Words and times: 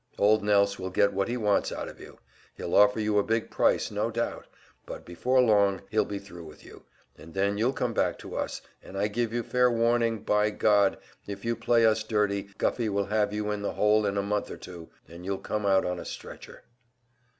Old 0.17 0.43
Nelse 0.43 0.79
will 0.79 0.89
get 0.89 1.13
what 1.13 1.27
he 1.27 1.37
wants 1.37 1.71
out 1.71 1.87
of 1.87 1.99
you; 1.99 2.17
he'll 2.55 2.73
offer 2.73 2.99
you 2.99 3.19
a 3.19 3.23
big 3.23 3.51
price, 3.51 3.91
no 3.91 4.09
doubt 4.09 4.47
but 4.87 5.05
before 5.05 5.39
long 5.39 5.81
he'll 5.91 6.05
be 6.05 6.17
thru 6.17 6.43
with 6.43 6.65
you, 6.65 6.85
and 7.19 7.35
then 7.35 7.55
you'll 7.59 7.71
come 7.71 7.93
back 7.93 8.17
to 8.17 8.35
us, 8.35 8.63
and 8.81 8.97
I 8.97 9.07
give 9.07 9.31
you 9.31 9.43
fair 9.43 9.69
warning, 9.69 10.23
by 10.23 10.49
God, 10.49 10.97
if 11.27 11.45
you 11.45 11.55
play 11.55 11.85
us 11.85 12.01
dirty, 12.03 12.49
Guffey 12.57 12.89
will 12.89 13.05
have 13.05 13.31
you 13.31 13.51
in 13.51 13.61
the 13.61 13.73
hole 13.73 14.07
in 14.07 14.17
a 14.17 14.23
month 14.23 14.49
or 14.49 14.57
two, 14.57 14.89
and 15.07 15.23
you'll 15.23 15.37
come 15.37 15.67
out 15.67 15.85
on 15.85 15.99
a 15.99 16.05
stretcher." 16.05 16.63